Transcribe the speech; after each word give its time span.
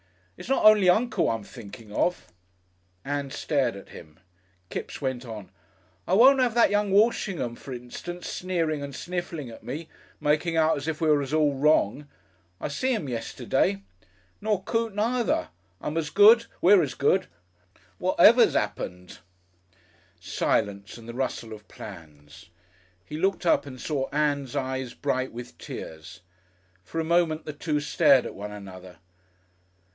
"It's 0.35 0.49
not 0.49 0.65
only 0.65 0.89
Uncle 0.89 1.29
I'm 1.29 1.43
thinking 1.43 1.93
of!" 1.93 2.33
Ann 3.05 3.29
stared 3.29 3.75
at 3.75 3.89
him. 3.89 4.19
Kipps 4.71 4.99
went 4.99 5.23
on. 5.25 5.51
"I 6.07 6.15
won't 6.15 6.41
'ave 6.41 6.55
that 6.55 6.71
young 6.71 6.89
Walshingham 6.91 7.55
f'r 7.55 7.75
instance, 7.75 8.27
sneering 8.27 8.81
and 8.81 8.95
sniffling 8.95 9.51
at 9.51 9.63
me. 9.63 9.87
Making 10.19 10.57
out 10.57 10.75
as 10.77 10.87
if 10.87 10.99
we 10.99 11.15
was 11.15 11.31
all 11.35 11.53
wrong. 11.53 12.07
I 12.59 12.69
see 12.69 12.95
'im 12.95 13.07
yesterday.... 13.07 13.83
Nor 14.41 14.63
Coote 14.63 14.95
neether. 14.95 15.49
I'm 15.79 15.95
as 15.97 16.09
good 16.09 16.47
we're 16.59 16.81
as 16.81 16.95
good. 16.95 17.27
Whatever's 17.99 18.55
'appened." 18.55 19.19
Silence 20.19 20.97
and 20.97 21.07
the 21.07 21.13
rustle 21.13 21.53
of 21.53 21.67
plans. 21.67 22.49
He 23.05 23.17
looked 23.17 23.45
up 23.45 23.67
and 23.67 23.79
saw 23.79 24.09
Ann's 24.09 24.55
eyes 24.55 24.95
bright 24.95 25.31
with 25.31 25.59
tears. 25.59 26.21
For 26.83 26.99
a 26.99 27.03
moment 27.03 27.45
the 27.45 27.53
two 27.53 27.79
stared 27.79 28.25
at 28.25 28.33
one 28.33 28.51
another. 28.51 28.97